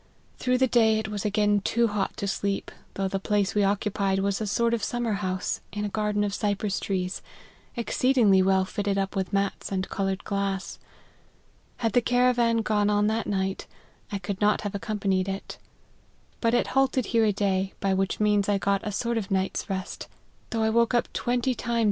[0.39, 4.17] Through the day it was again too hot to sleep, though the place we occupied
[4.17, 7.21] was a sort of summer house, in a gar den of cypress trees,
[7.75, 10.79] exceedingly well fitted up with mats and coloured glass.
[11.77, 13.67] Had the caravan gone on that night,
[14.11, 15.59] I could not have accompanied it;
[16.39, 19.69] but it halted here a day, by which means I got a sort of night's
[19.69, 20.07] rest,
[20.49, 21.15] though I woke twenty times
[21.59, 21.79] LIFE OF HENRY MARTYN.